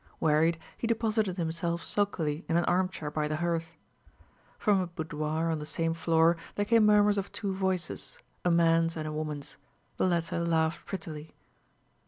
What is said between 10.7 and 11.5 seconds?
prettily.